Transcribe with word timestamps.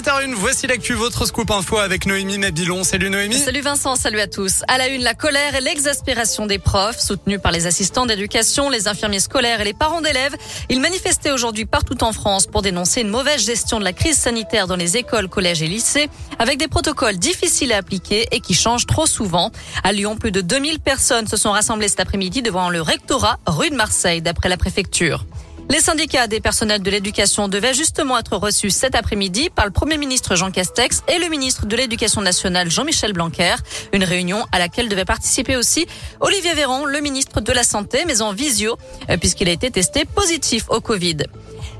7h01, 0.00 0.32
voici 0.32 0.66
l'actu, 0.66 0.94
votre 0.94 1.26
scoop 1.26 1.50
info 1.50 1.76
avec 1.76 2.06
Noémie 2.06 2.38
Mabilon. 2.38 2.84
Salut 2.84 3.10
Noémie. 3.10 3.34
Salut 3.34 3.60
Vincent, 3.60 3.96
salut 3.96 4.20
à 4.20 4.26
tous. 4.26 4.62
À 4.66 4.78
la 4.78 4.88
une, 4.88 5.02
la 5.02 5.12
colère 5.12 5.54
et 5.54 5.60
l'exaspération 5.60 6.46
des 6.46 6.58
profs, 6.58 6.98
soutenus 6.98 7.38
par 7.38 7.52
les 7.52 7.66
assistants 7.66 8.06
d'éducation, 8.06 8.70
les 8.70 8.88
infirmiers 8.88 9.20
scolaires 9.20 9.60
et 9.60 9.64
les 9.64 9.74
parents 9.74 10.00
d'élèves. 10.00 10.34
Ils 10.70 10.80
manifestaient 10.80 11.32
aujourd'hui 11.32 11.66
partout 11.66 12.02
en 12.02 12.12
France 12.12 12.46
pour 12.46 12.62
dénoncer 12.62 13.02
une 13.02 13.10
mauvaise 13.10 13.44
gestion 13.44 13.78
de 13.78 13.84
la 13.84 13.92
crise 13.92 14.16
sanitaire 14.16 14.66
dans 14.66 14.76
les 14.76 14.96
écoles, 14.96 15.28
collèges 15.28 15.60
et 15.60 15.68
lycées, 15.68 16.08
avec 16.38 16.56
des 16.56 16.68
protocoles 16.68 17.18
difficiles 17.18 17.72
à 17.74 17.76
appliquer 17.76 18.26
et 18.32 18.40
qui 18.40 18.54
changent 18.54 18.86
trop 18.86 19.04
souvent. 19.04 19.50
À 19.84 19.92
Lyon, 19.92 20.16
plus 20.16 20.32
de 20.32 20.40
2000 20.40 20.80
personnes 20.80 21.26
se 21.26 21.36
sont 21.36 21.50
rassemblées 21.50 21.88
cet 21.88 22.00
après-midi 22.00 22.40
devant 22.40 22.70
le 22.70 22.80
rectorat 22.80 23.38
rue 23.46 23.68
de 23.68 23.76
Marseille, 23.76 24.22
d'après 24.22 24.48
la 24.48 24.56
préfecture. 24.56 25.26
Les 25.68 25.80
syndicats 25.80 26.26
des 26.26 26.40
personnels 26.40 26.82
de 26.82 26.90
l'éducation 26.90 27.48
devaient 27.48 27.74
justement 27.74 28.18
être 28.18 28.36
reçus 28.36 28.70
cet 28.70 28.94
après-midi 28.94 29.50
par 29.50 29.66
le 29.66 29.70
Premier 29.70 29.98
ministre 29.98 30.34
Jean 30.34 30.50
Castex 30.50 31.02
et 31.08 31.18
le 31.18 31.28
ministre 31.28 31.66
de 31.66 31.76
l'Éducation 31.76 32.20
nationale 32.20 32.70
Jean-Michel 32.70 33.12
Blanquer. 33.12 33.56
Une 33.92 34.04
réunion 34.04 34.44
à 34.52 34.58
laquelle 34.58 34.88
devait 34.88 35.04
participer 35.04 35.56
aussi 35.56 35.86
Olivier 36.20 36.54
Véran, 36.54 36.84
le 36.84 37.00
ministre 37.00 37.40
de 37.40 37.52
la 37.52 37.62
Santé, 37.62 38.04
mais 38.06 38.22
en 38.22 38.32
visio, 38.32 38.76
euh, 39.08 39.16
puisqu'il 39.16 39.48
a 39.48 39.52
été 39.52 39.70
testé 39.70 40.04
positif 40.04 40.64
au 40.68 40.80
Covid. 40.80 41.18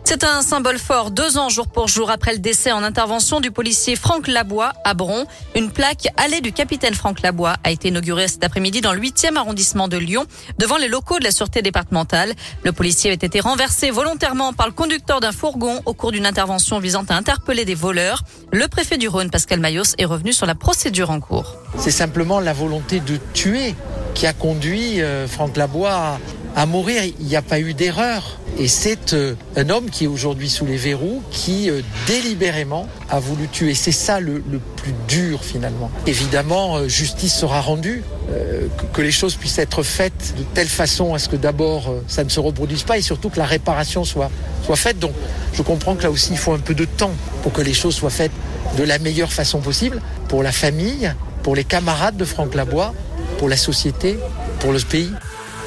C'est 0.05 0.25
un 0.25 0.43
symbole 0.43 0.79
fort, 0.79 1.11
deux 1.11 1.39
ans 1.39 1.49
jour 1.49 1.69
pour 1.69 1.87
jour 1.87 2.11
après 2.11 2.33
le 2.33 2.39
décès 2.39 2.73
en 2.73 2.83
intervention 2.83 3.41
du 3.41 3.51
policier 3.51 3.95
Franck 3.95 4.27
Labois 4.27 4.73
à 4.85 4.95
Bron. 4.95 5.25
Une 5.55 5.71
plaque 5.71 6.09
allée 6.17 6.41
du 6.41 6.53
capitaine 6.53 6.95
Franck 6.95 7.23
Labois 7.23 7.55
a 7.63 7.71
été 7.71 7.89
inaugurée 7.89 8.27
cet 8.27 8.43
après-midi 8.43 8.81
dans 8.81 8.93
le 8.93 9.01
8e 9.01 9.37
arrondissement 9.37 9.89
de 9.89 9.97
Lyon, 9.97 10.27
devant 10.59 10.79
les 10.79 10.89
locaux 10.89 11.19
de 11.19 11.25
la 11.25 11.31
sûreté 11.31 11.63
départementale. 11.63 12.33
Le 12.65 12.73
policier 12.73 13.11
avait 13.11 13.27
été 13.27 13.41
renversé 13.41 13.91
volontairement 13.91 14.53
par 14.53 14.67
le 14.67 14.73
conducteur 14.73 15.21
d'un 15.21 15.33
fourgon 15.33 15.81
au 15.87 15.95
cours 15.95 16.13
d'une 16.13 16.27
intervention 16.27 16.81
visant 16.81 17.05
à 17.09 17.15
interpeller 17.15 17.65
des 17.65 17.75
voleurs. 17.77 18.23
Le 18.53 18.67
préfet 18.67 18.97
du 18.97 19.09
Rhône, 19.09 19.31
Pascal 19.31 19.61
Mayos, 19.61 19.95
est 19.99 20.05
revenu 20.07 20.33
sur 20.33 20.47
la 20.47 20.55
procédure 20.55 21.11
en 21.11 21.21
cours. 21.21 21.57
C'est 21.79 21.91
simplement 21.91 22.41
la 22.41 22.53
volonté 22.53 23.01
de 23.01 23.19
tuer 23.33 23.75
qui 24.15 24.27
a 24.27 24.33
conduit 24.33 25.01
euh, 25.01 25.29
Franck 25.29 25.57
Labois 25.57 26.19
à 26.57 26.67
mourir. 26.67 27.03
Il 27.21 27.27
n'y 27.27 27.37
a 27.37 27.43
pas 27.43 27.61
eu 27.61 27.75
d'erreur. 27.75 28.39
Et 28.59 28.69
c'est 28.69 29.15
euh, 29.15 29.35
un 29.57 29.71
homme 29.71 29.89
qui 29.91 30.05
est 30.05 30.07
aujourd'hui 30.07 30.51
sous 30.51 30.67
les 30.67 30.77
verrous, 30.77 31.23
qui 31.31 31.71
euh, 31.71 31.81
délibérément 32.07 32.87
a 33.09 33.19
voulu 33.21 33.49
tuer. 33.49 33.75
C'est 33.75 33.93
ça 33.93 34.21
le, 34.21 34.43
le, 34.51 34.61
plus 34.77 34.93
dur 35.09 35.43
finalement. 35.45 35.91
Évidemment, 36.07 36.77
euh, 36.77 36.89
justice 36.89 37.35
sera 37.35 37.61
rendue, 37.61 38.03
que, 38.29 38.85
que, 38.93 39.03
les 39.03 39.11
choses 39.11 39.35
puissent 39.35 39.59
être 39.59 39.83
faites 39.83 40.35
de 40.37 40.45
telle 40.55 40.69
façon 40.69 41.15
à 41.15 41.19
ce 41.19 41.29
que 41.29 41.37
d'abord 41.37 41.93
ça 42.07 42.23
ne 42.23 42.29
se 42.29 42.39
reproduise 42.39 42.85
pas 42.85 42.97
et 42.97 43.03
surtout 43.03 43.29
que 43.29 43.39
la 43.39 43.45
réparation 43.45 44.05
soit, 44.05 44.31
soit 44.65 44.77
faite. 44.77 44.99
Donc 44.99 45.13
je 45.53 45.63
comprends 45.63 45.97
que 45.97 46.05
là 46.05 46.11
aussi 46.11 46.31
il 46.33 46.39
faut 46.39 46.53
un 46.53 46.59
peu 46.59 46.75
de 46.75 46.85
temps 46.85 47.11
pour 47.43 47.53
que 47.53 47.61
les 47.61 47.75
choses 47.75 47.97
soient 47.97 48.11
faites 48.11 48.31
de 48.79 48.85
la 48.85 48.99
meilleure 48.99 49.33
façon 49.33 49.61
possible 49.61 50.01
pour 50.29 50.43
la 50.43 50.53
famille, 50.53 51.13
pour 51.43 51.57
les 51.57 51.65
camarades 51.65 52.17
de 52.17 52.25
Franck 52.25 52.55
Labois, 52.55 52.95
pour 53.39 53.49
la 53.49 53.57
société, 53.57 54.19
pour 54.61 54.73
le 54.73 54.79
pays. 54.79 55.11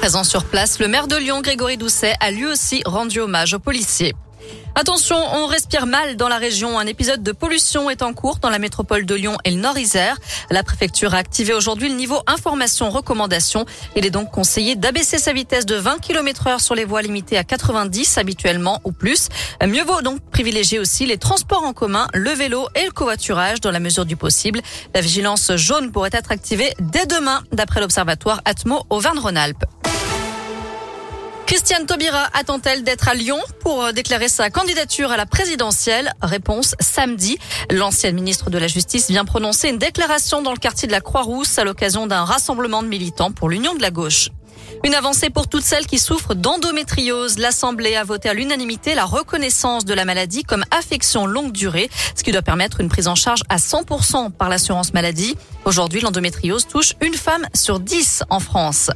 Présent 0.04 0.22
sur 0.22 0.44
place, 0.44 0.80
le 0.80 0.86
maire 0.86 1.08
de 1.08 1.16
Lyon, 1.16 1.40
Grégory 1.40 1.78
Doucet, 1.78 2.12
a 2.20 2.30
lui 2.30 2.44
aussi 2.44 2.82
rendu 2.84 3.20
hommage 3.20 3.54
aux 3.54 3.58
policiers. 3.58 4.12
Attention, 4.74 5.16
on 5.16 5.46
respire 5.46 5.86
mal 5.86 6.16
dans 6.16 6.28
la 6.28 6.36
région. 6.36 6.78
Un 6.78 6.86
épisode 6.86 7.22
de 7.22 7.32
pollution 7.32 7.88
est 7.88 8.02
en 8.02 8.12
cours 8.12 8.38
dans 8.38 8.50
la 8.50 8.58
métropole 8.58 9.06
de 9.06 9.14
Lyon 9.14 9.38
et 9.44 9.50
le 9.50 9.56
Nord-Isère. 9.56 10.18
La 10.50 10.62
préfecture 10.62 11.14
a 11.14 11.16
activé 11.16 11.54
aujourd'hui 11.54 11.88
le 11.88 11.94
niveau 11.94 12.20
information 12.26 12.90
recommandation. 12.90 13.64
Il 13.96 14.04
est 14.04 14.10
donc 14.10 14.30
conseillé 14.30 14.76
d'abaisser 14.76 15.16
sa 15.16 15.32
vitesse 15.32 15.64
de 15.64 15.76
20 15.76 16.00
km 16.02 16.48
heure 16.48 16.60
sur 16.60 16.74
les 16.74 16.84
voies 16.84 17.00
limitées 17.00 17.38
à 17.38 17.44
90 17.44 18.18
habituellement 18.18 18.82
ou 18.84 18.92
plus. 18.92 19.30
Mieux 19.66 19.84
vaut 19.84 20.02
donc 20.02 20.20
privilégier 20.30 20.80
aussi 20.80 21.06
les 21.06 21.16
transports 21.16 21.64
en 21.64 21.72
commun, 21.72 22.08
le 22.12 22.32
vélo 22.32 22.68
et 22.74 22.84
le 22.84 22.92
covoiturage 22.92 23.62
dans 23.62 23.70
la 23.70 23.80
mesure 23.80 24.04
du 24.04 24.16
possible. 24.16 24.60
La 24.94 25.00
vigilance 25.00 25.50
jaune 25.56 25.92
pourrait 25.92 26.10
être 26.12 26.30
activée 26.30 26.74
dès 26.78 27.06
demain 27.06 27.42
d'après 27.52 27.80
l'observatoire 27.80 28.42
Atmo 28.44 28.84
Auvergne-Rhône-Alpes. 28.90 29.64
Christiane 31.46 31.84
Taubira 31.84 32.30
attend-elle 32.32 32.84
d'être 32.84 33.08
à 33.08 33.14
Lyon 33.14 33.38
pour 33.60 33.92
déclarer 33.92 34.28
sa 34.28 34.48
candidature 34.48 35.12
à 35.12 35.18
la 35.18 35.26
présidentielle? 35.26 36.14
Réponse 36.22 36.74
samedi. 36.80 37.38
L'ancienne 37.70 38.14
ministre 38.14 38.48
de 38.48 38.56
la 38.56 38.66
Justice 38.66 39.10
vient 39.10 39.26
prononcer 39.26 39.68
une 39.68 39.78
déclaration 39.78 40.40
dans 40.40 40.52
le 40.52 40.56
quartier 40.56 40.88
de 40.88 40.92
la 40.92 41.02
Croix-Rousse 41.02 41.58
à 41.58 41.64
l'occasion 41.64 42.06
d'un 42.06 42.24
rassemblement 42.24 42.82
de 42.82 42.88
militants 42.88 43.30
pour 43.30 43.50
l'Union 43.50 43.74
de 43.74 43.82
la 43.82 43.90
gauche. 43.90 44.30
Une 44.84 44.94
avancée 44.94 45.28
pour 45.28 45.46
toutes 45.48 45.64
celles 45.64 45.86
qui 45.86 45.98
souffrent 45.98 46.34
d'endométriose. 46.34 47.38
L'Assemblée 47.38 47.94
a 47.94 48.04
voté 48.04 48.30
à 48.30 48.34
l'unanimité 48.34 48.94
la 48.94 49.04
reconnaissance 49.04 49.84
de 49.84 49.92
la 49.92 50.06
maladie 50.06 50.44
comme 50.44 50.64
affection 50.70 51.26
longue 51.26 51.52
durée, 51.52 51.90
ce 52.14 52.22
qui 52.22 52.32
doit 52.32 52.42
permettre 52.42 52.80
une 52.80 52.88
prise 52.88 53.06
en 53.06 53.14
charge 53.14 53.42
à 53.50 53.56
100% 53.56 54.32
par 54.32 54.48
l'assurance 54.48 54.94
maladie. 54.94 55.36
Aujourd'hui, 55.66 56.00
l'endométriose 56.00 56.66
touche 56.66 56.94
une 57.02 57.14
femme 57.14 57.46
sur 57.54 57.80
dix 57.80 58.22
en 58.30 58.40
France. 58.40 58.90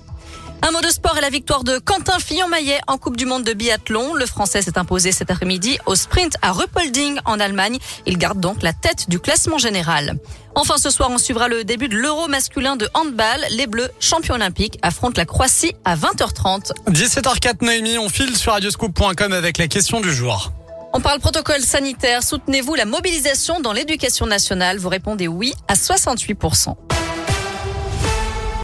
Un 0.60 0.72
mot 0.72 0.80
de 0.80 0.88
sport 0.88 1.16
et 1.16 1.20
la 1.20 1.30
victoire 1.30 1.62
de 1.62 1.78
Quentin 1.78 2.18
Fillon-Maillet 2.18 2.80
en 2.88 2.98
Coupe 2.98 3.16
du 3.16 3.26
Monde 3.26 3.44
de 3.44 3.52
biathlon. 3.52 4.14
Le 4.14 4.26
Français 4.26 4.60
s'est 4.60 4.76
imposé 4.76 5.12
cet 5.12 5.30
après-midi 5.30 5.78
au 5.86 5.94
sprint 5.94 6.34
à 6.42 6.52
Ruppolding 6.52 7.18
en 7.24 7.38
Allemagne. 7.38 7.78
Il 8.06 8.18
garde 8.18 8.40
donc 8.40 8.62
la 8.62 8.72
tête 8.72 9.08
du 9.08 9.20
classement 9.20 9.58
général. 9.58 10.18
Enfin, 10.56 10.76
ce 10.76 10.90
soir, 10.90 11.10
on 11.12 11.18
suivra 11.18 11.46
le 11.48 11.62
début 11.62 11.88
de 11.88 11.96
l'Euro 11.96 12.26
masculin 12.26 12.74
de 12.76 12.88
handball. 12.94 13.40
Les 13.50 13.68
Bleus, 13.68 13.90
champions 14.00 14.34
olympiques, 14.34 14.78
affrontent 14.82 15.18
la 15.18 15.26
Croatie 15.26 15.74
à 15.84 15.96
20h30. 15.96 16.72
17h04, 16.88 17.64
Noémie, 17.64 17.98
on 17.98 18.08
file 18.08 18.36
sur 18.36 18.52
radioscoop.com 18.52 19.32
avec 19.32 19.58
la 19.58 19.68
question 19.68 20.00
du 20.00 20.12
jour. 20.12 20.52
On 20.92 21.00
parle 21.00 21.20
protocole 21.20 21.60
sanitaire. 21.60 22.22
Soutenez-vous 22.22 22.74
la 22.74 22.84
mobilisation 22.84 23.60
dans 23.60 23.72
l'éducation 23.72 24.26
nationale? 24.26 24.78
Vous 24.78 24.88
répondez 24.88 25.28
oui 25.28 25.54
à 25.68 25.74
68%. 25.74 26.74